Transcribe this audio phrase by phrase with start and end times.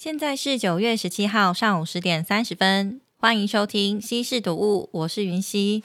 [0.00, 5.82] 现在是九月十七号上午十点三十分，欢迎收听《西式读物》，我是云溪。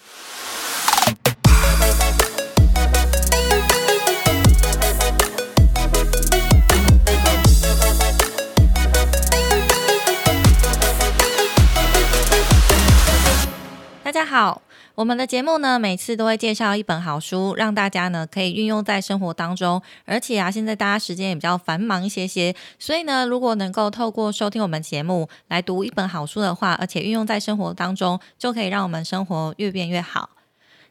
[14.03, 14.61] 大家好，
[14.95, 19.81] 我们的节目呢，每次都会介绍一本好书，让大家呢可以运用在生活当中。
[20.05, 30.29] 而且啊，现在大家时间也比较繁忙一些些，所以呢，如果能够透过收听我们节目来读一本好书的话，而且运用在生活当中，就可以让我们生活越变越好。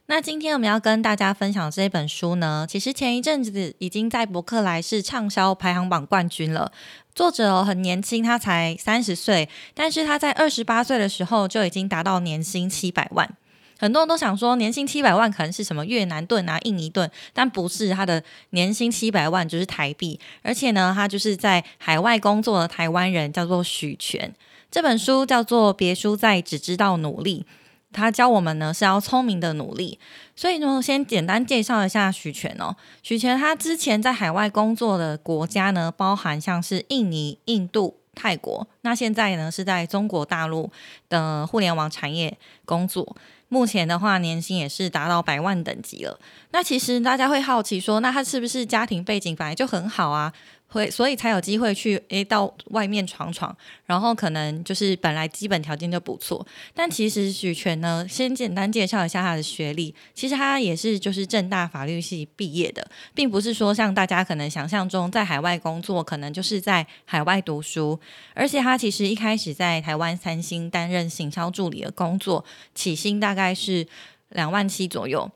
[0.07, 6.73] 那今天我们要跟大家分享这本书呢，其实前一阵子已经在博客来是畅销排行榜冠军了。
[7.15, 13.33] 作者很年轻，他才三十岁，但是他在二十八岁的时候就已经达到年薪七百万。
[13.83, 20.17] 很多人都想说，年薪七百万可能是什么越南盾啊、印尼盾，但不是，他的年薪七百万就是台币。
[20.41, 24.33] 而且呢，他就是在海外工作的台湾人，叫做许权。
[24.71, 27.45] 这本书叫做《别输在只知道努力》。
[27.91, 29.99] 他教我们呢是要聪明的努力，
[30.33, 32.73] 所以呢，先简单介绍一下许权哦。
[33.01, 40.71] 许权他之前在海外工作的国家呢，包含像是印尼、印度、泰国，那现在呢是在中国大陆
[41.09, 43.15] 的互联网产业工作。
[43.53, 46.19] 目前的话，年薪也是达到百万等级了。
[46.49, 50.33] 那其实大家会好奇说，那他是不是家庭背景本来就很好啊？
[50.73, 67.99] 会，所以才有机会去诶到外面闯闯，然后可能就是本来基本条件就不错，但其实许权呢，先简单介绍一下他的学历，其实他也是就是正大法律系毕业的，并不是说像大家可能想象中在海外工作，可能就是在海外读书，
[68.33, 72.43] 而且他其实一开始在台湾三星担任行销助理的工作，
[72.73, 73.87] 起薪大概是
[74.29, 75.31] 两万七左右。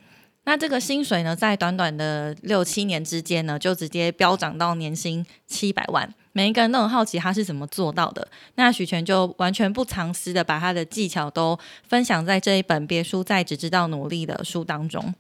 [0.48, 6.10] 那这个薪水呢，在短短的六七年之间呢，就直接飙涨到年薪七百万。
[6.32, 8.26] 每一个人都很好奇他是怎么做到的。
[8.56, 15.14] 那许权就完全不藏私的把他的技巧都分享在这一本《别输在只知道努力》的书当中。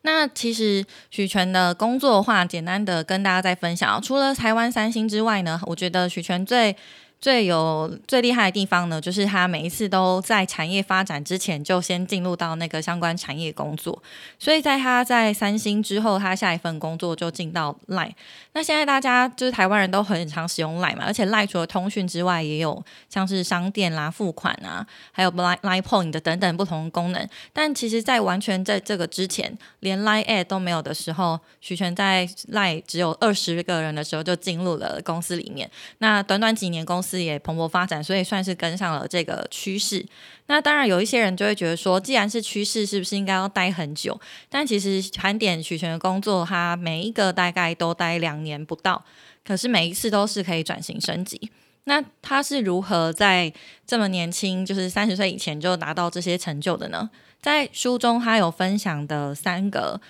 [0.00, 4.00] 那其实许权的工作的话，简单的跟大家再分享。
[4.00, 6.74] 除了台湾三星之外呢，我觉得许权最
[7.20, 14.02] 最有最厉害的地方呢，就是他每一次都在产业发展之前就先进入到那个相关产业工作，
[14.38, 18.12] 所以在他在三星之后，他下一份工作就进到 Line。
[18.56, 27.28] 那现在大家就是台湾人都很常使用 Line 嘛，而且 Line 除了通讯之外，也有像是商店啦、付款啊，还有 Line Line Point 的等等不同功能。
[27.52, 35.70] 但其实，在完全在这个之前，连 Line Ad 都没有的时候，徐权在 Line 只有二十个人的时候就进入了公司里面。
[35.98, 40.06] 那短短几年公司也蓬勃发展，所以算是跟上了这个趋势。
[40.46, 44.20] 那当然有一些人就会觉得说，既然是趋势，是不是应该要待很久？
[44.48, 49.04] 但其实盘点许权的工作，他每一个大概都待两年不到，
[49.44, 51.50] 可是每一次都是可以转型升级。
[51.84, 53.52] 那他是如何在
[53.86, 57.10] 这么年轻，就是三十岁以前就达到这些成就的呢？
[57.40, 60.00] 在书中他有分享的三个。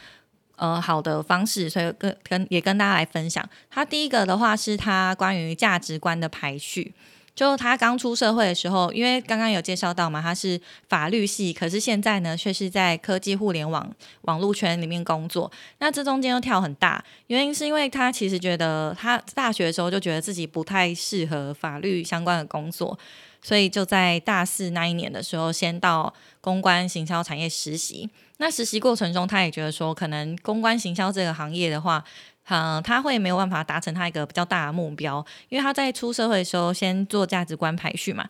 [0.59, 3.47] 呃，好的方式，所以跟跟也跟大家来分享。
[3.69, 6.95] 他第一个的话是他关于价值观的排序。
[7.37, 10.59] 就他刚出社会的时候，因为刚刚有介绍到嘛，他是
[10.89, 15.53] 法律系，可是现在呢却是在科技互联网网络圈里面工作。
[15.79, 22.99] 那这中间又跳很大，原因是因为他其实觉得他大学的时候就觉得自己不太适合法律相关的工作，
[23.43, 28.09] 所以就在大四那一年的时候，先到公关行销产业实习。
[28.39, 32.05] 那实习过程中，他也觉得说，可能公关行销这个行业的话，
[32.49, 38.25] 嗯，他会没有办法达成他一个比较大的目标，因为他在出社会的时候，先做价值观排序嘛。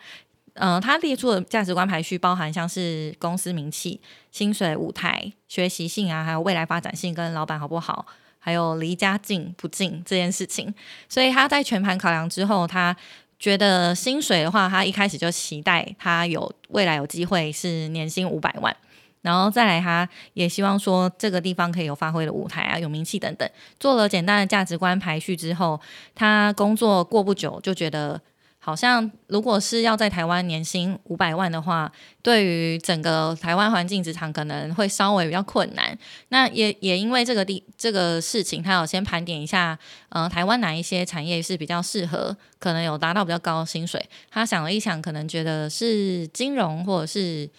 [0.54, 4.00] 嗯，他列出的价值观排序包含像是公司名气、
[4.32, 8.06] 薪水、舞台、学习性啊，还有未来发展性跟老板好不好，
[8.38, 10.74] 还有离家近不近这件事情。
[11.10, 12.96] 所以他在全盘考量之后，他
[13.38, 18.74] 觉得薪水的话，他一开始就期待他有未来有机会是年薪五百万。
[19.26, 23.50] 然后再来，他也希望说这个地方可以有发挥的舞台啊，有名气等等。
[23.80, 25.80] 做了简单的价值观排序之后，
[26.14, 28.20] 他工作过不久就觉得，
[28.60, 31.90] 好像如果是要在台湾年薪五百万的话，
[32.22, 35.98] 对于整个台湾环境职场可能会稍微比较困难。
[36.28, 39.76] 那也也因为这个地这个事情，他有先盘点一下，
[40.10, 44.08] 呃，台湾哪一些产业是比较适合，可能有达到比较高的薪水。
[44.30, 47.50] 他想了一想，可能觉得是金融或者是。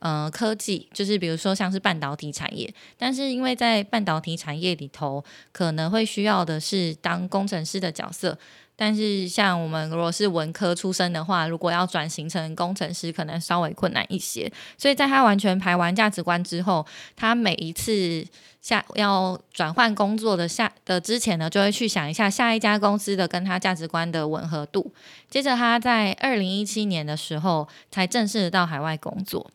[0.00, 8.38] 呃，科技就是比如说像是半导体产业，但是因为在半导体产业里头，可能会需要的是当工程师的角色，
[8.76, 14.52] 但是像我们如果是文科出身的话，如果要转型成工程师，可能稍微困难一些。
[14.76, 18.22] 所以在他完全排完价值观之后，他每一次
[18.60, 24.92] 下要转换工作的下的之前呢，就会去想一下下一家公司的跟他价值观的吻合度。
[25.30, 29.50] 接着他在二零一七年的时候才正式到海外工作。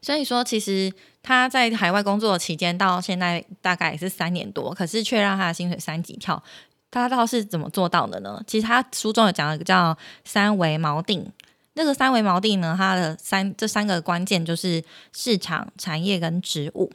[0.00, 0.92] 所以说，其实
[1.22, 6.42] 他在海外工作期间到现在大概也是三年多，可是却让他的薪水三级跳。
[6.90, 8.42] 他倒是怎么做到的呢？
[8.46, 11.30] 其实他书中有讲了一个叫三维锚定，
[11.74, 16.90] 那个三维锚定呢，它的三这三个关键就是市场、产业跟职务。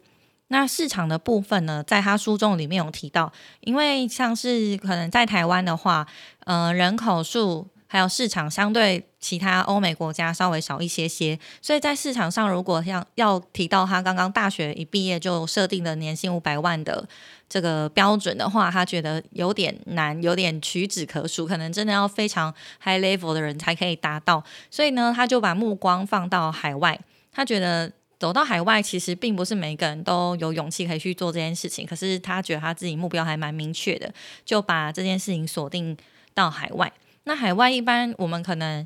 [0.47, 6.07] 那市场的部分呢，在他书中里面有提到，因为像是可能在台湾的话，
[6.45, 7.67] 呃，人口数。
[7.93, 17.07] 还有市场相对其他欧美国家稍微少一些些，所以在市场上，如果像要提到他刚刚大学一毕业就设定的年薪五百万的
[17.47, 22.51] 这个标准的话，他觉得有点难，有点屈指可数，可能真的要非常
[22.83, 24.43] high level 的人才可以达到。
[24.71, 26.99] 所以呢，他就把目光放到海外，
[27.31, 34.11] 他觉得走到海外其实并不是每个人都有勇气可以去做这件事情，可是他觉得他自己目标还蛮明确的，
[34.43, 35.95] 就把这件事情锁定
[36.33, 36.91] 到海外。
[37.25, 38.85] 那海外一般我们可能，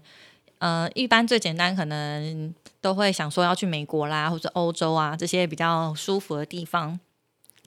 [0.60, 7.00] 呃，一般最简单可能都会想说要去美国啦，或者欧洲啊这些比较舒服的地方，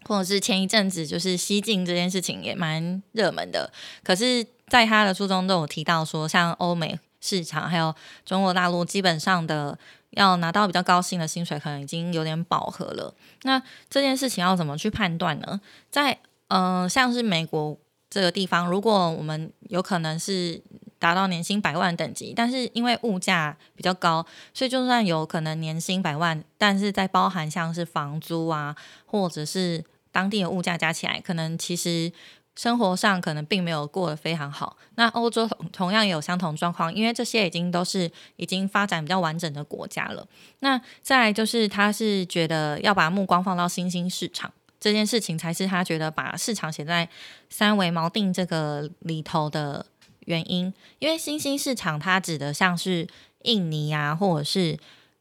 [0.05, 3.73] 或者是前一阵子就是西进这件事情也蛮热门的。
[4.05, 7.93] 可是，在他的书中都有提到说，像欧美市场还有
[8.25, 9.77] 中国大陆，基本上的
[10.11, 13.13] 要拿到比较高薪的薪水，可能已经有点饱和了。
[13.43, 15.61] 那这件事情要怎么去判断呢？
[15.91, 17.77] 在嗯，像是美国。
[18.11, 20.61] 这个地方，如果我们有可能是
[20.99, 28.75] 达到年薪百万等级，但是因为物价比较高，所以就算有可能年薪百万，但是在包含像是房租啊，
[29.07, 32.13] 或者是当地的物价加起来，可能其实
[32.57, 34.77] 生活上可能并没有过得非常好。
[34.97, 40.27] 那欧洲同样也有相同状况，因为这些已经都是已经发展比较完整的国家了。
[40.59, 44.53] 那再就是，他是觉得要把目光放到新兴市场。
[44.81, 47.07] 这件事情才是他觉得把市场写在
[47.51, 49.85] 三维锚定这个里头的
[50.21, 53.07] 原因，因为新兴市场它指的像是
[53.43, 54.79] 印尼啊，或者是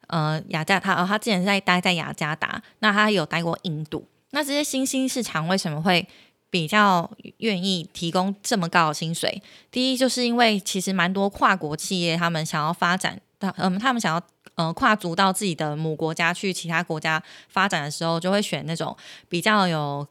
[0.08, 6.08] 呃雅加他哦，他之前在待在雅加达，那他有待过印度，那这些新兴市场为什么会
[6.50, 9.44] 比较愿意提供这么高的薪水？
[9.70, 14.24] 第一，就是因为其实蛮多跨国企业他们想要发展，嗯，他们想要。
[14.60, 18.94] 呃，跨足到自己的母国家去其他国家发展的时候，就会选那种
[19.30, 20.06] 比较有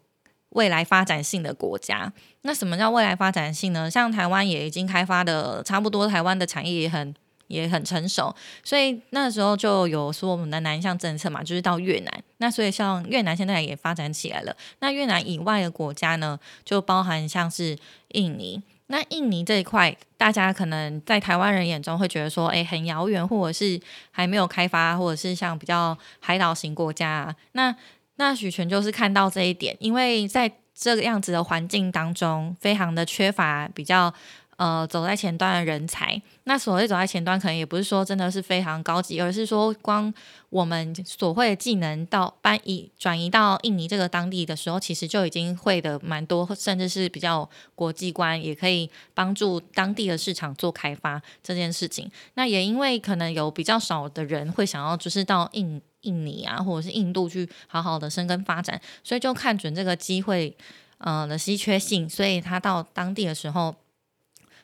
[0.51, 2.11] 未来发展性的国家。
[2.41, 3.91] 那什么叫未来发展性呢？
[3.91, 7.15] 像台湾也已经开发的差不多，台湾的产业也很
[7.49, 8.35] 也很成熟，
[8.65, 12.25] 所以那时候就有说我们的南向政策嘛，就是到越南。
[12.39, 14.57] 那所以像越南现在也发展起来了。
[14.79, 17.77] 那越南以外的国家呢，就包含像是
[18.13, 18.63] 印尼。
[18.89, 23.81] 那印尼这一块，大家可能在台湾人眼中会觉得说，哎，很遥远，或者是
[24.11, 27.35] 还没有开发，或者是像比较海岛型国家。
[27.53, 27.75] 那
[28.17, 34.13] 那许全就是看到这一点，因为在这个样子的环境当中，非常的缺乏比较。
[34.59, 40.13] 呃，走在前端的人才，那所谓走在前端，可能也不是说真的是非常高级，而是说光
[40.51, 52.11] 我们所会的技能到搬移转移到印尼这个当地的时候，其实就已经会的蛮多，甚至是比较国际观，也可以帮助当地的市场做开发这件事情。
[52.35, 60.57] 那也因为可能有比较少的人会想要就是到印印尼啊，或者是印度去好好的生根发展，所以就看准这个机会
[60.99, 63.73] 呃的稀缺性，所以他到当地的时候。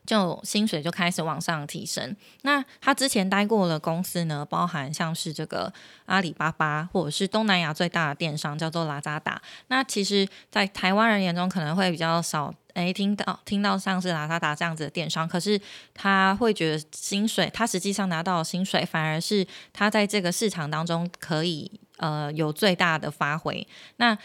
[0.07, 2.15] 就薪水就开始往上提升。
[2.43, 5.73] 那他之前待过的公司呢，包含像是这个
[6.07, 9.41] 阿里巴巴，或者是东南亚最大的电商叫做拉扎达。
[9.69, 15.59] 那其实，在台湾人眼中可能会比较少，诶，听到听到像是拉扎达这样子的电商，可是
[15.95, 23.67] 他会觉得薪水，他实际上拿到的薪水，反而是他在这个市场当中可以呃有最大的发挥。
[23.97, 24.17] 那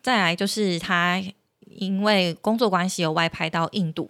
[0.00, 1.22] 再来就是他
[1.66, 4.08] 因为工作关系有外派到印度。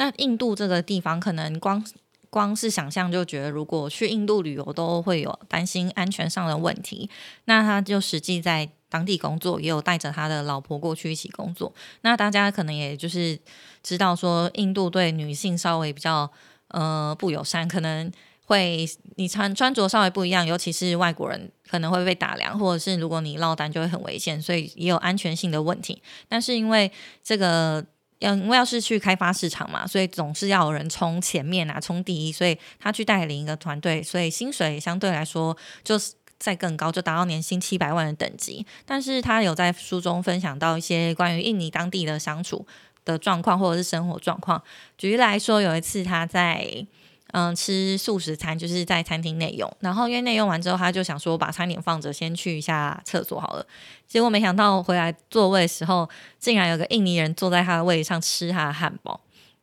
[0.00, 1.84] 那印度这个地方，可能光
[2.30, 7.10] 光是想象就觉得，如果去印度旅游都会有担心安全上的问题。
[7.44, 11.70] 那他就实际在当地工作，也有带着他的老婆过去一起工作。
[12.00, 13.38] 那大家可能也就是
[13.82, 16.30] 知道说，印度对女性稍微比较
[16.68, 18.10] 呃不友善，可能
[18.46, 26.02] 会你穿穿着稍微不一样，尤其是外国人可能会被打量，或者是如果你落单就会很危险，所以也有安全性的问题。
[26.26, 26.90] 但是因为
[27.22, 27.84] 这个。
[28.20, 38.64] 要因为要是去开发市场嘛，所以总是要有人冲前面啊，冲第一，所以他去带领一个团队，所以薪水相对来说就是在更高，就达到年薪七百万的等级。
[38.86, 42.66] 但是他有在书中分享到一些关于印尼当地的相处
[43.04, 44.62] 的状况或者是生活状况。
[44.96, 46.86] 举例来说，有一次他在
[47.32, 53.66] 嗯吃素食餐，就是在餐厅内用，然后因为内用完之后，他就想说把餐点放着，先去一下厕所好了。
[54.08, 56.08] 结果没想到回来座位的时候，
[56.38, 59.20] 竟然有个印尼人坐在他的位置上吃他的汉堡，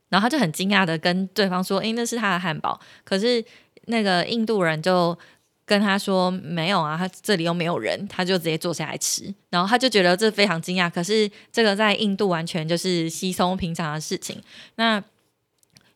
[0.09, 3.43] 然后他就很惊讶的跟对方说：“诶，那是他的汉堡。”可是
[3.87, 5.17] 那个印度人就
[5.65, 10.89] 跟他说：“没有啊，他这里又没有人。”他就直接坐下来吃，然后他就觉得这非常惊讶。
[10.89, 14.41] 可是这个在印度完全就是稀松平常的事情。
[14.75, 15.03] 那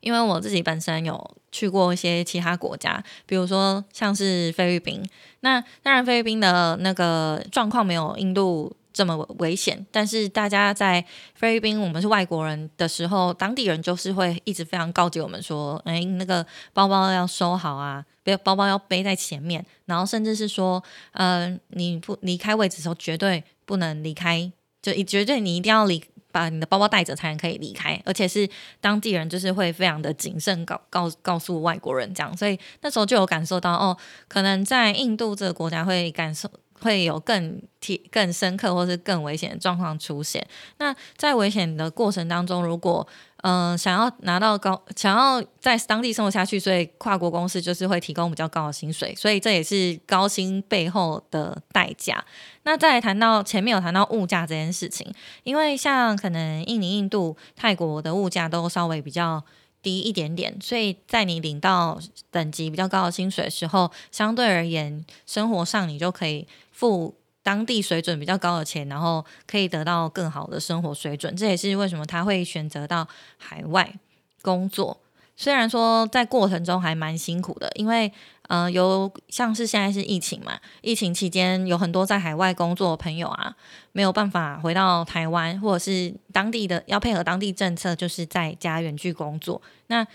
[0.02, 5.04] 因为我自己本身有去过一些其他国家，比如说像是菲律宾。
[5.40, 11.04] 那当然，菲律宾的那个状况没有印度这么危险，但是大家在
[11.34, 33.98] 菲律宾，我们是外国人的时候，当地人就是会一直非常告诫我们说：“哎，那个包包要收好啊，别包包要背在前面。”然后甚至是说：“呃，你不离开位置的时候，绝对不能离开，就绝对你一定要离。”把你的包包带着才能可以离开，而且是当地人就是会非常的谨慎告告告诉外国人这样，所以那时候就有感受到哦，
[34.28, 40.46] 可能在印度这个国家会感受会有更体更深刻或是更危险的状况出现。
[40.80, 43.08] 那在危险的过程当中，如果
[43.42, 52.24] 嗯，想要拿到高，想要在当地生活下去，所以跨国公司就是会提供比较高的薪水，所以这也是高薪背后的代价。
[52.64, 55.12] 那再谈到前面有谈到物价这件事情，
[55.44, 59.44] 因为像可能印尼、印度、泰国的物价都稍微比较
[59.82, 67.16] 低一点点，所以在你领到等级比较高的薪水的时候，相对而言，生活上你就可以付。
[67.44, 73.08] 当地水准比较高的钱，然后可以得到更好的生活水准，这也是为什么他会选择到
[73.38, 73.94] 海外
[74.42, 75.00] 工作。
[75.36, 78.12] 虽然说在过程中还蛮辛苦的，因为
[78.44, 83.56] 呃，有像是现在是疫情嘛，疫情期间有很多在海外工作的朋友啊，
[83.92, 89.60] 没有办法回到台湾，或者是当地的要配合当地政策，就是在家远距工作。
[89.88, 90.06] 那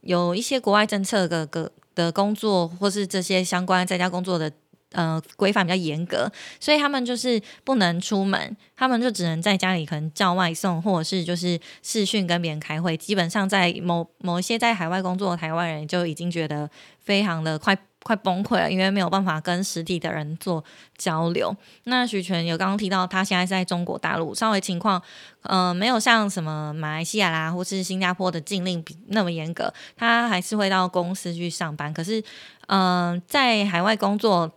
[0.00, 4.50] 有一些国外政策的个的工作，或是这些相关在家工作的。
[4.92, 6.30] 呃，规范比较严格，
[6.60, 12.96] 所以他们就是不能出门，他们就只能在家里可能叫外送，或者是就是视讯跟别人开会。
[12.96, 16.68] 基本上在某某一些在海外工作的台湾人就已经觉得
[17.00, 20.62] 非常的快快崩溃了，因为没有办法跟实体的人做
[20.98, 21.56] 交流。
[21.84, 25.00] 那许权有刚刚提到，他现在在中国大陆，稍微情况
[25.42, 31.94] 呃没有像什么马来西亚啦或是新加坡的禁令那么严格，他还是会到公司去上班。
[31.94, 32.22] 可是
[32.66, 34.52] 嗯，在海外工作。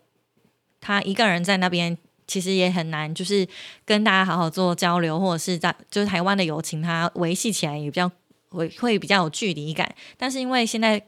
[0.86, 3.48] 他一个人在那边，其实也很难，就是
[3.84, 8.12] 跟大家好好做交流，或者是在就是台湾的友情，他维系起来也比较
[8.50, 9.96] 会会比较有距离感。
[10.16, 11.02] 但是因为现在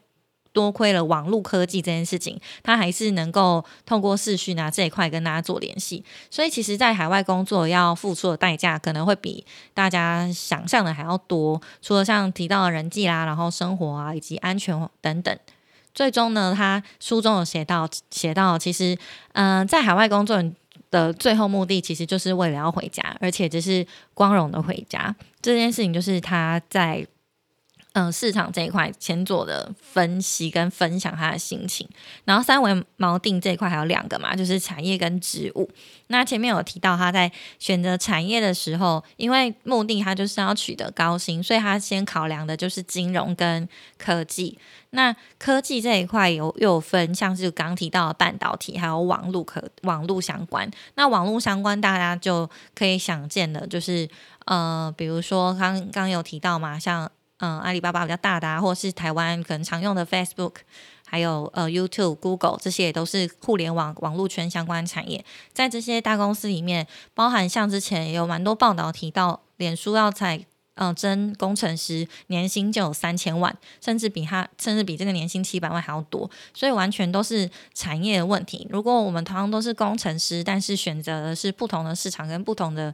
[0.51, 6.03] 多亏了网络科技这件事情，他还是能够透过视讯啊这一块跟大家做联系。
[6.31, 11.62] 所以其实，在海外工作要付出的代价，可能会比大家想象的还要多。
[11.84, 15.38] 除了像提到的人际啦，然后生活啊，以及安全等等。
[15.98, 18.96] 最终呢，他书中有写到，写到其实，
[19.34, 20.44] 嗯，在海外工作
[20.92, 25.16] 的最后目的，其实就是为了要回家，而且只是光荣的回家。
[25.42, 27.04] 这件事情就是他在。
[27.98, 31.89] 嗯，市场这一块前做的分析跟分享他的心情，
[32.25, 35.68] 然后三维锚定这一块还有两个嘛，就是产业跟职务。
[36.10, 44.60] 那前面有提到他在选择产业的时候，因为目的他就是要取得高薪，所以他先考量的就是金融跟科技。
[44.92, 50.70] 那科技这一块有又有分，像是刚提到的半导体，还有网络可网络相关。
[50.94, 54.08] 那网络相关大家就可以想见的，就是
[54.46, 57.10] 呃，比如说刚刚有提到嘛，像。
[57.39, 60.53] 嗯，阿里巴巴比较大的，或是台湾可能常用的 Facebook，
[61.06, 65.24] 还有呃 YouTube、Google 这些也都是互联网网络圈相关产业。
[65.53, 70.44] 在这些大公司里面，包含像之前也有蛮多报道提到，脸书要采
[70.79, 76.27] 嗯征工程师，年薪就有三千万，甚至比他甚至比这个年薪七百万还要多。
[76.56, 78.67] 所以完全都是产业的问题。
[78.72, 82.91] 如果我们同样都是工程师，但是选择的是不同的市场跟不同的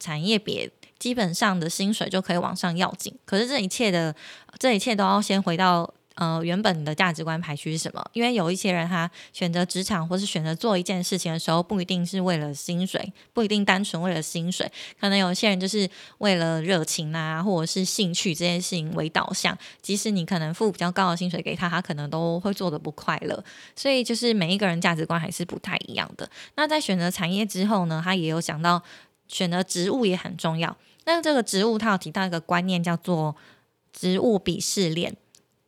[0.00, 0.68] 产业别。
[1.04, 4.16] 基本上的薪水就可以往上要紧，可是这一切的
[4.58, 8.02] 这一切都要先回到呃原本的价值观排序是什么？
[8.14, 14.66] 因为有一些人他选择职场或是选择做一件事情的时候，不一定是为了薪水，不一定单纯为了薪水，
[14.98, 15.86] 可能有些人就是
[16.20, 19.54] 为了热情啊，或者是兴趣这件事情为导向。
[19.82, 23.44] 即使你可能付比较高的薪水给他，他可能都会做的不快乐。
[23.76, 26.26] 所以就是每一个人价值观还是不太一样的。
[26.56, 28.82] 那在选择产业之后呢，他也有想到。
[29.28, 30.76] 选择职务也很重要。
[31.04, 33.36] 那这个职务，他有提到一个观念，叫做
[33.92, 35.16] 职务鄙视链。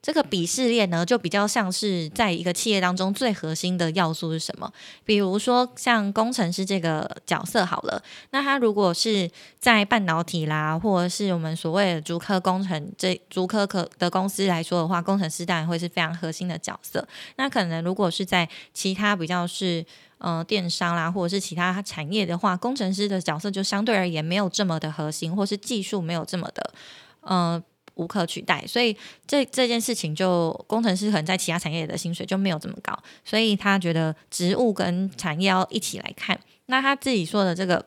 [0.03, 4.73] 这个鄙视链呢，就比较像是在一个企业当中最核心的要素是什么？
[5.05, 17.05] 比如说像工程师这个角色好了，那他如果是在半导体啦，或者是我们所谓的竹科工程这竹科科的公司来说的话，工程师当然会是非常核心的角色。
[17.35, 19.85] 那可能如果是在其他比较是
[20.19, 26.73] 呃电商啦，或者是其他产业的话，工程师的角色就相对而言没有这么的核心，或是技术没有这么的
[27.21, 27.63] 呃
[27.95, 28.65] 无可取代。
[28.67, 28.97] 所以
[29.27, 36.39] 这这件事情就工程师可能在其他产业的薪水就没有这么高，所以他觉得职务跟产业要一起来看。
[36.67, 37.87] 那他自己说的这个。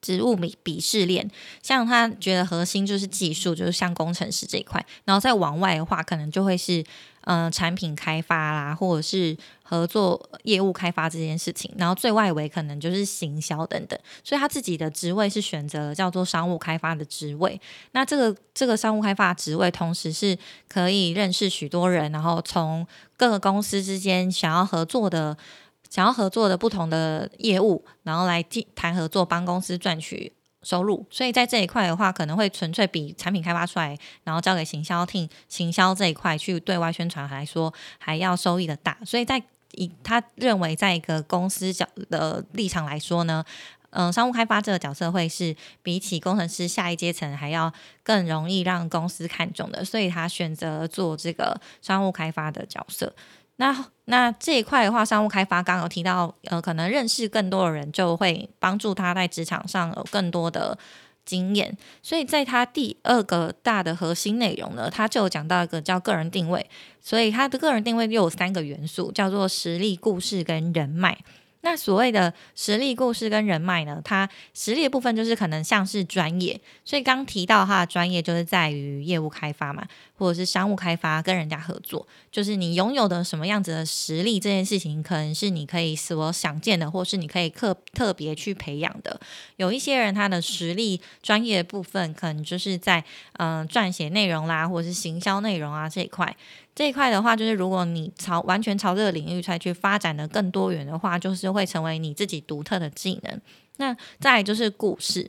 [0.00, 1.28] 职务鄙鄙视链，
[1.60, 6.84] 像他觉得核心就是技术，就是像工程师这一块，然后再往外的话，可能就会是
[7.28, 13.98] 嗯产品开发啦，或者是合作业务开发这件事情，然后最外围可能就是行销等等。
[14.24, 17.60] 所以他自己的职位是选择叫做商务开发的职位。
[17.92, 20.36] 那这个这个商务开发职位，同时是
[20.68, 25.36] 可以认识许多人，然后从各个公司之间想要合作的。
[25.90, 28.44] 想要合作的不同的业务，然后来
[28.74, 30.30] 谈合作，帮公司赚取
[30.68, 31.06] 收入。
[31.08, 38.98] 所以在这一块的话，可能会纯粹比产品开发出来，然后交给行销厅行销这一块去对外宣传来说，还要收益的大。
[39.06, 43.42] 所以在以他认为，在一个公司角的立场来说呢，
[43.90, 47.72] 嗯，商务开发这个角色会是比起工程师下一阶层还要
[48.02, 53.14] 更容易让公司看中的，所以他选择做这个商务开发的角色。
[53.60, 60.78] 那那这一块的话，商务开发刚有提到，呃，可能认识更多的人，就会帮助他在职场上有更多的
[61.24, 61.76] 经验。
[62.02, 66.64] 所以在他第二个大的核心内容呢，他就讲到一个叫个人定位。
[67.00, 71.18] 所以他的个人定位又有三个元素，叫做实力、故事跟人脉。
[71.62, 74.00] 那所谓的实力、故事跟人脉呢？
[74.04, 79.84] 它实力的部分就是可能像是专业，所以刚提到它的专业就是在于业务开发嘛，
[80.16, 89.20] 或者是商务开发，跟人家合作，就是你拥有的什么样子的实力，这件事情可能是你可以所想见的，或是你可以特特别去培养的。
[89.56, 96.36] 有一些人他的实力、专业部分可能就是在嗯撰写内容啦，或者是行销内容啊这一块。
[96.78, 103.40] 这一块的话，就是如果你朝完全朝这个领域再去发展的更多元的话，就是会成为你自己独特的技能。
[103.78, 105.28] 那再就是故事，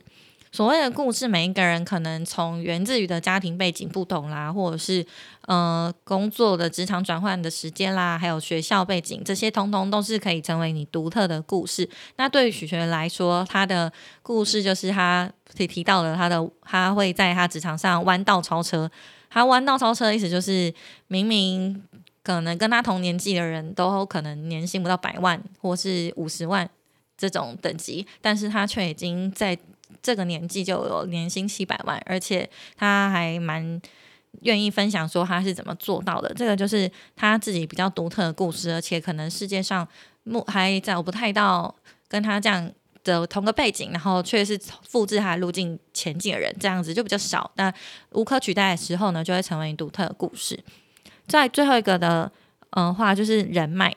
[0.52, 5.04] 所谓的故事，每一个人可能从源自于的家庭背景不同啦，或者是
[5.46, 11.90] 呃工作的职场转换的时间啦，还有学校背景，这些通通都是可以成为你独特的故事。
[12.14, 18.88] 那对于许学来说，他的故事就是他提提到了他的，他会在他职场上弯道超车。
[19.30, 20.72] 他弯道超车的意思就是，
[21.06, 21.82] 明明
[22.22, 26.68] 可能跟他同年纪的人都可能年薪不到百万或是五十万
[27.16, 29.56] 这种等级，但是他却已经在
[30.02, 33.80] 这个年纪就有年薪七百万，而且他还蛮
[34.42, 36.32] 愿意分享说他是怎么做到的。
[36.34, 39.86] 这个就是他自己比较独特的故事，而且可能世界上
[40.24, 41.74] 目还找不太到
[42.08, 42.70] 跟他这样。
[43.10, 47.50] 的同个背景，然后却是复制他路径前进的人，这样子就比较少。
[47.56, 47.72] 那
[48.12, 50.58] 无可取代的时候呢，就会成为独特的故事。
[51.26, 52.30] 在最后一个的
[52.70, 53.94] 嗯话，就是人脉。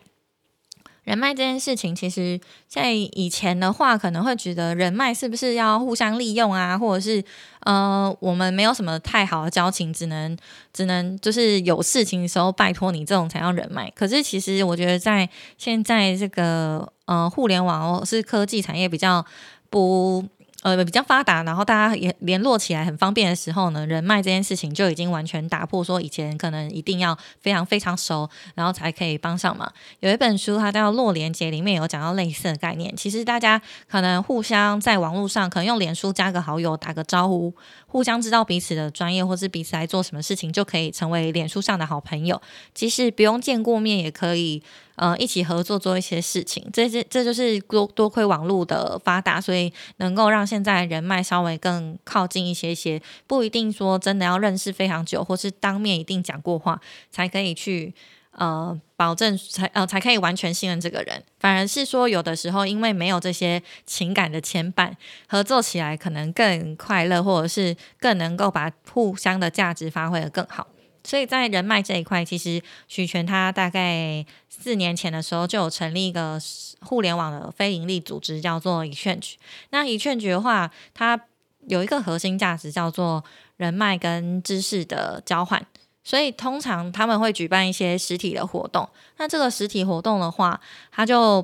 [1.03, 7.23] 人脉这件事情，其实在以前的话，可能会觉得人脉是不是要互相利用啊，或者是
[7.61, 10.37] 呃，我们没有什么太好的交情，只能
[10.71, 13.91] 只能就是有事情的时候拜托你这种才叫人脉。
[13.95, 19.25] 可是其实我觉得，在现在这个呃互联网哦是科技产业比较
[19.69, 20.23] 不。
[20.63, 29.69] 呃，比较发达，然后大家也联络起来很方便的时候呢，人脉这件事情就已经完全打破说以前可能一定要非常非常熟，然后才可以帮上忙。
[29.99, 32.95] 有一本书它叫《弱连接》，里面有讲到类似的概念。
[32.95, 37.53] 其实大家可能互相在网络上，可能用脸书加个好友，打个招呼。
[37.85, 42.41] 互相知道彼此的专业，或是彼此来做什么事情，就可以成为脸书上的好朋友。
[42.73, 44.63] 即使不用见过面，也可以
[44.95, 46.67] 呃一起合作做一些事情。
[46.73, 53.01] 这这这就是多多亏网络的发达，所以能够让现在人脉稍微更靠近一些些。
[53.27, 56.79] 不一定说真的要认识非常久，或是当面一定讲过话
[57.11, 57.93] 才可以去。
[58.35, 64.91] 呃，保证才呃才可以完全信任这个人，反而是说有的时候因为没有这些情感的牵绊，
[65.27, 70.65] 合作起来可能更快乐，或者是更能够把互相的价值发挥的更好。
[71.03, 76.39] 所以在人脉这一块，其实许权他大概四年前的时候就有成立一个
[76.81, 79.37] 互联网的非营利组织，叫做以劝局。
[79.71, 81.19] 那以劝局的话，它
[81.67, 83.23] 有一个核心价值叫做
[83.57, 85.65] 人脉跟知识的交换。
[86.05, 90.59] 所以通常他们会举办一些实体的活动，那这个实体活动的话，
[90.91, 91.41] 他就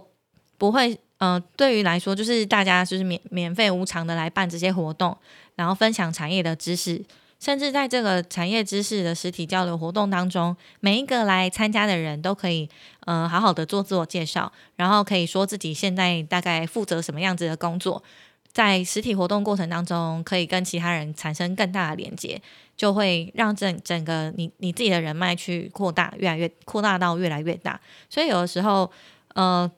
[0.57, 5.17] 不会，嗯，对于来说就是大家就是免免费无偿的来办这些活动，
[5.55, 7.01] 然后分享产业的知识，
[7.39, 12.69] 甚至在这个产业知识的实体交流活动当中，每一个来参加的人都可以，
[13.05, 18.03] 呃，好好的做自我介绍，然后可以说自己现在大概负责什么样子的工作，
[18.51, 22.41] 在实体活动过程当中，可以跟其他人产生更大的连接，
[22.75, 27.79] 就会让整整个你你自己的人脉去扩大，越来越扩大到越来越大。
[28.09, 28.91] 所以有的时候，
[29.33, 29.71] 呃。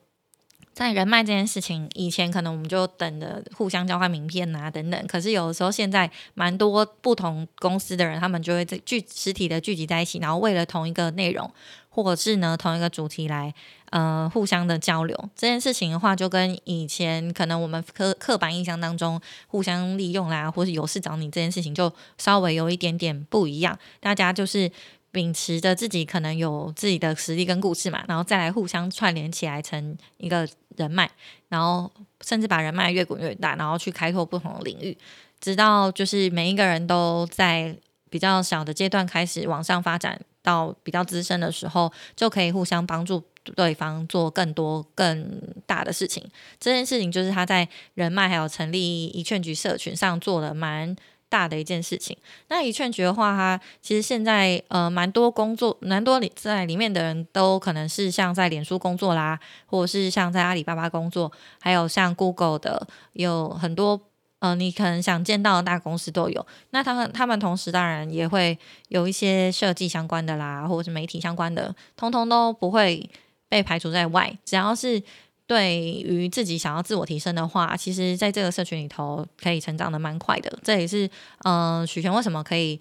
[0.74, 5.06] 在人脉这件事情，以前可能我们就等着互相交换名片啊等等。
[5.06, 11.50] 可是有的时候，现在蛮多不同公司的人，他们就会在聚实体的聚集在一起，然后为了同一个内容，
[11.90, 13.52] 或者是呢同一个主题来
[13.90, 15.14] 呃互相的交流。
[15.36, 23.78] 这件事情的话，就跟以前可能我们刻刻板印象当中互相利用啦，或是有事找你这件事情，就稍微有一点点不一样。
[24.00, 24.72] 大家就是。
[25.14, 31.10] 秉持着自己可能有自己的实力跟故事嘛，然后再来互相串联起来成一个人脉，
[31.48, 31.90] 然后
[32.22, 34.96] 甚至把人脉越滚越大，然后去开拓不同的领域，
[35.40, 37.76] 直到就是每一个人都在
[38.10, 43.22] 比较小的阶段开始往上发展到比较资深的时候，就可以互相帮助
[43.56, 46.22] 对方做更多更大的事情。
[46.60, 50.96] 这件事情就是他在人脉还有成立一劝局社群上做的蛮。
[51.32, 52.14] 大的一件事情，
[52.48, 63.98] 那一劝局的话，它其实现在呃蛮多工作，蛮多里在里面的人都可能是像在脸书工作啦，或者是像在阿里巴巴工作，还有像 Google 的，有很多
[64.40, 66.46] 呃你可能想见到的大公司都有。
[66.68, 73.08] 那他们他们同时当然也会有一些设计相关的啦，或者是媒体相关的，通通都不会
[73.48, 75.02] 被排除在外，只要是。
[75.46, 80.58] 对于自己想要自我提升的话，其实在这个社群里头可以成长的蛮快的。
[80.62, 81.08] 这也是
[81.44, 82.78] 嗯，许权为什么可以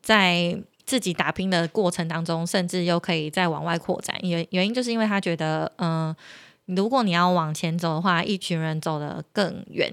[0.00, 4.16] 在自己打拼的过程当中，甚至又可以再往外扩展。
[4.22, 6.14] 原原因就是因为他觉得，嗯，
[6.66, 9.92] 如果你要往前走的话，一群人走得更远。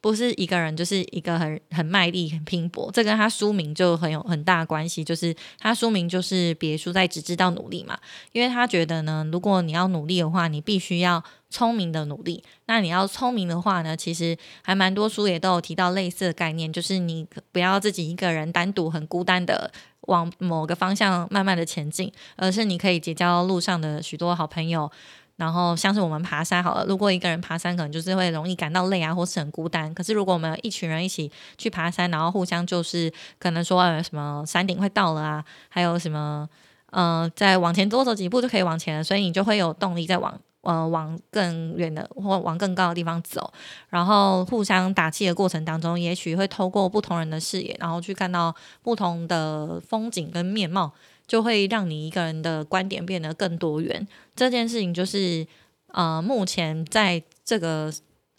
[0.00, 2.90] 不是一个人，就是一个很很卖力、很拼搏。
[2.92, 7.98] 这跟他书名就很有很大关系，就是他书名就是别输在只知道努力嘛。
[8.32, 12.42] 因为他觉得呢，如果你要努力的话，你必须要聪明的努力。
[12.66, 19.70] 那你要聪明的话呢，其实还蛮多书也都有提到类似的概念，就是你不要自己一个人单独很孤单的
[20.02, 24.90] 往某个方向慢慢的前进，而是你可以结交路上的许多好朋友。
[25.40, 29.92] 然后像是我们爬山好了，如果一个人爬山，可能就是会容易感到累啊，或是很孤单。
[29.94, 36.46] 可是如果我们一群人一起去爬山，然后互相就是可能说什么山顶快到了啊，还有什么
[36.90, 43.50] 呃，再往前多走几步就可以往前了，所以你就会有动力再往呃往更远的或往更高的地方走。
[43.88, 50.92] 然后互相打气的过程当中，也许会透过不同人的视野，然后去看到不同的风景跟面貌。
[51.30, 54.04] 就会让你一个人的观点变得更多元。
[54.34, 55.46] 这件事情就是，
[55.92, 57.88] 呃，目前在这个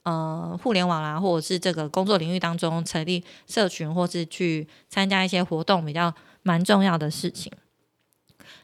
[0.04, 7.50] 呃互联网啊，或者是这个工作领域当中，成立社群或是去参加一些活动，比较蛮重要的事情。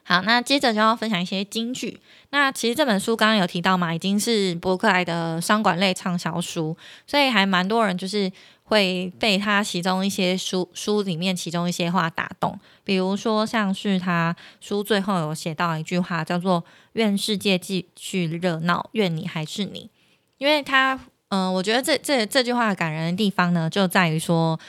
[0.08, 2.00] 好，那接着就要分享一些金句。
[2.30, 6.74] 那其实这本书刚刚有提到嘛，已经是博客来的商管类畅销书，
[7.06, 8.32] 所以还蛮多人就是。
[8.68, 19.88] 会被他其中一些书书里面其中一些话打动，比如说像是他书最后有写到一句话，叫做“愿世界继续热闹，愿你还是你”。
[20.36, 24.60] 因为他，嗯，我觉得这这这句话感人的地方呢，就在于说，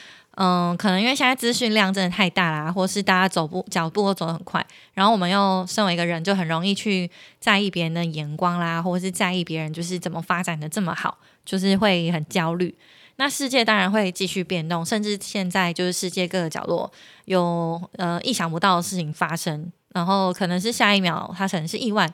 [0.42, 12.74] 嗯，可能因为现在资讯量真的太大啦，或是大家走步脚步都走得很快，然后我们又身为一个人，就很容易去在意别人的眼光啦，或者是在意别人就是怎么发展的这么好，就是会很焦虑。
[13.18, 16.90] 那世界当然会继续变动，甚至现在就是世界各个角落
[17.26, 22.10] 有呃意想不到的事情发生，然后可能是下一秒它可能是意外，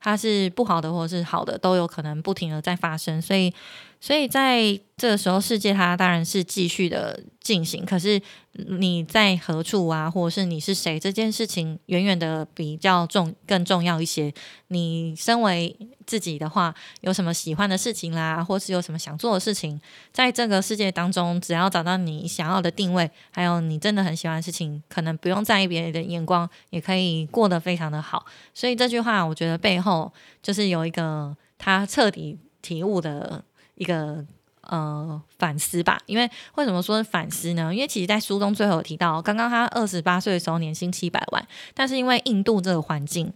[0.00, 3.52] 它是不好的或是好的都有可能不停的在发生，所以
[4.00, 8.20] 所以在这个时候世界它当然是继续的进行，可是
[8.52, 14.32] 你在何处啊，或者是你是谁这件事情远远的比较重更重要一些，
[14.68, 15.76] 你身为。
[16.06, 19.80] 自己的话，有什么喜欢的事情啦，或是有什么想做的事情，
[20.12, 28.24] 在这个世界当中，只要找到你想要的定位，还有你真的很喜欢的事情，可能不用在意别人的眼光，也可以过得非常的好。
[28.54, 33.42] 所以这句话，我觉得背后就是有一个他彻底体悟的
[33.76, 34.22] 一个
[34.62, 35.98] 呃反思吧。
[36.04, 37.74] 因为为什么说反思呢？
[37.74, 43.32] 因为其实，在书中最后提到，刚刚他二十八岁的时候，年薪七百万，但是因为印度这个环境。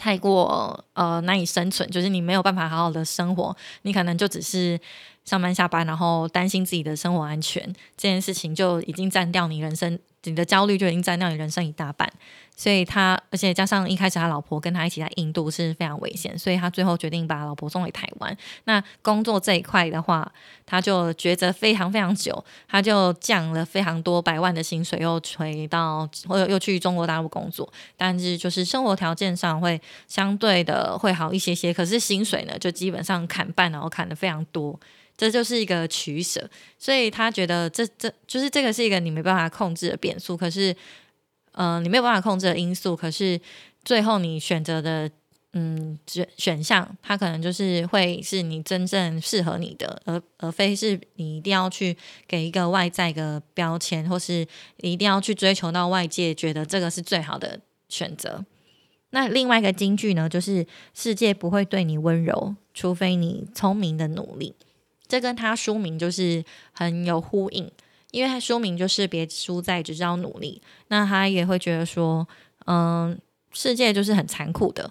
[0.00, 4.78] 太过呃难以生存，就是你没有办法好好的生活，你可能就只是
[5.24, 7.60] 上班下班，然后担心自己的生活安全，
[7.96, 12.08] 这件事情就已经占掉你人生，你的焦虑就已经占掉你人生一大半。
[12.60, 18.36] 所以他，而且加上一开始他老婆跟他一起在印度是非常危险，所以他最后决定把老婆送回台湾。
[18.64, 20.28] 那工作这一块的话，
[20.66, 27.72] 他就抉择非常非常久，他就降了非常多百万的薪水，又回到或者又去中国大陆工作。
[27.96, 34.76] 但是就是生活条件上会相对的会好一些些，可是薪水呢就基本上砍半，然后砍的非常多，
[35.16, 36.50] 这就是一个取舍。
[36.76, 40.74] 所以他觉得这这就是这个是一个你没办法控制的变数，可是。
[41.60, 43.40] 嗯，你没有办法控制的因素，可是
[43.84, 45.10] 最后你选择的
[45.54, 51.96] 嗯选选项，它可能就是会是你真正适合你的，而而非是你一定要去
[52.28, 58.44] 给一个外在的标签，或是一定要去追求到外界觉得这个是最好的选择。
[59.10, 64.54] 那另外一个金句呢，就是世界不会对你温柔，除非你聪明的努力。
[65.08, 67.68] 这跟他书名就是很有呼应。
[68.10, 72.26] 因为他说明就是别输在只知道努力，那他也会觉得说，
[72.66, 73.18] 嗯，
[73.52, 74.90] 世界就是很残酷的，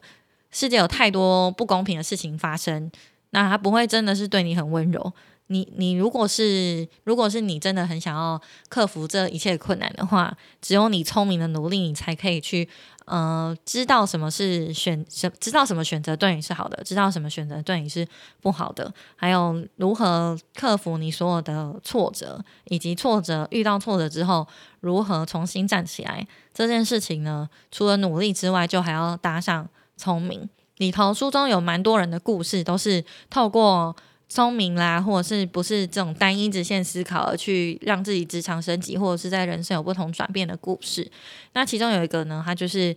[0.51, 2.91] 世界有太多不公平的事情发生，
[3.31, 5.13] 那他不会真的是对你很温柔。
[5.47, 12.67] 你你如果是如果是你真的很想要克服这一切困难的话，只有你聪明的努力，你才可以去。
[13.05, 18.05] 呃，知道什么是选什，知道什么选择对你是好的，知道什么选择对你是
[18.41, 24.45] 不好的，还有如何克服你所有的挫折，以及挫折遇到挫折之后
[24.81, 27.49] 如何重新站起来这件事情呢？
[27.71, 30.49] 除了努力之外，就还要搭上聪明。
[30.75, 33.95] 里头书中有蛮多人的故事，都是透过。
[34.29, 41.09] 聪明啦，或者是不是这种单一直线思考而去让自己职场升级，或者是在人生有不同转变的故事。
[41.53, 42.93] 那其中有一个呢，它就是，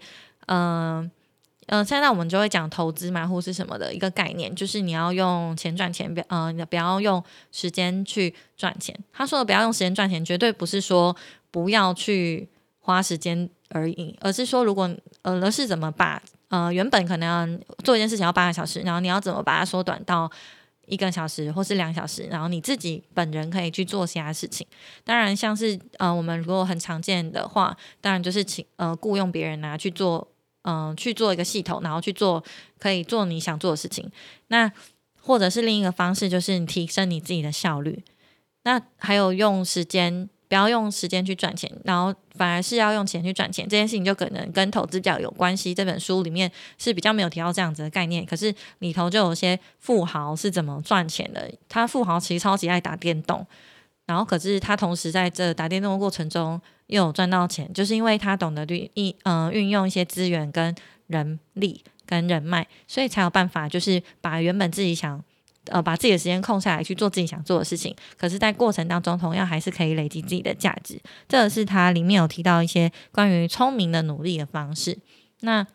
[0.47, 1.09] 嗯
[1.67, 8.93] 嗯，现在我们就会讲投资嘛，或是什么的一个概念，就是你要用钱赚钱，不，呃，不要用时间去赚钱。
[9.13, 11.15] 他说的不要用时间赚钱，绝对不是说
[11.53, 12.49] 不要去
[12.81, 14.91] 花时间而已，而是说如果，
[15.23, 20.29] 呃，而是怎么把，呃，原本可能做一件事情要八个小时，然后你要怎么把它缩短到。
[20.91, 24.67] 一个小时或是两小时，然后你自己本人可以去做其他事情。
[25.05, 30.29] 当然，像是呃，我们如果很常见的话，当然就是请呃雇佣别人啊去做，
[30.65, 32.45] 嗯，去做一个系统，然后去做
[32.79, 34.11] 可以做你想做的事情。
[34.49, 34.71] 那
[35.23, 38.05] 或者是另一个方式，就是你提升你自己的效率。
[38.65, 40.29] 那还有用时间。
[40.51, 45.73] 不要用时间去赚钱，然后反而是要用钱去赚钱，这件事情就可能跟投资比较有关系。
[45.73, 51.49] 这本书里面是比较没有提到这样子的概念，可是里头就有些富豪是怎么赚钱的。
[51.69, 53.47] 他富豪其实超级爱打电动，
[54.07, 60.75] 然后可是他同时在这打电动的过程中又有赚到钱，就是因为他懂得运运嗯运用一些资源跟
[61.07, 65.23] 人力跟人脉，所以才有办法就是把原本自己想。
[65.67, 71.01] 呃，把自己的时间空下来去做自己想做的事情，可是，在过程当中，同样还是可以累积自己的价值。
[71.29, 74.99] 这是他里面有提到一些关于聪明的努力的方式。
[75.41, 75.67] 那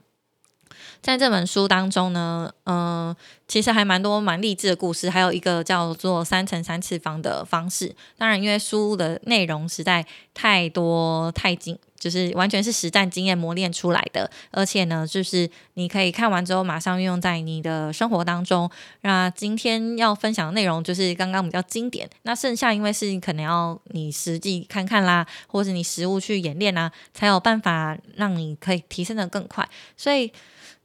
[1.02, 3.16] 在这本书当中呢，嗯，
[3.48, 7.96] 其实还蛮多蛮励志的故事，还有一个叫做三乘三次方的方式。
[8.18, 11.78] 当然，因为书的内容实在太多太精。
[11.98, 18.70] 就是完全是实战经验磨练出来的，而且呢，就是你可以看完之后马上运用在你的生活当中。
[19.02, 29.68] 那今天要分享的内容就是刚刚比较经典，那剩下因为是可能要你实际看看啦，或者你实物去演练啊，才有办法让你可以提升的更快。
[29.98, 30.32] 所以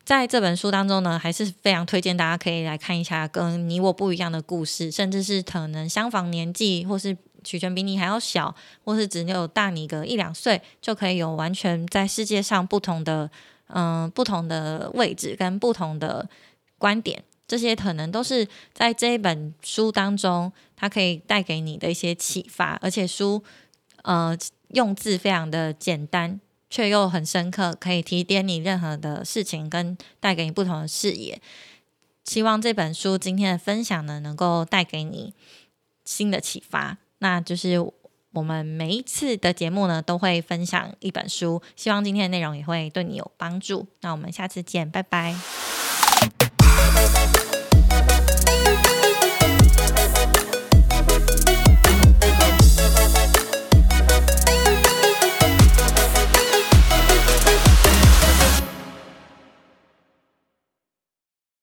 [0.05, 7.17] 在这本书当中呢，还是非常推荐大家可以来看一下跟你我不一样的故事，甚至是可能相仿年纪或是。
[7.43, 13.31] 取权比你还要小，或是只有大你个一两岁，就可以有完全在世界上不同的
[13.69, 16.29] 嗯不同的位置跟不同的
[16.79, 22.79] 观点，这些可能都是在这一本书当中，它可以带给你的一些启发。
[22.83, 23.43] 而且书
[24.03, 24.37] 呃
[24.69, 31.41] 用字非常的简单，却又很深刻，可以提点你任何的事情，跟带给你不同的视野。
[32.25, 35.35] 希望这本书今天的分享呢，能够带给你
[36.05, 36.99] 新的启发。
[37.21, 37.79] 那就是
[38.33, 43.87] 我们每一次的节目呢，都会分享一本书，希望今天的内容也会对你有帮助。
[44.01, 45.35] 那我们下次见，拜拜。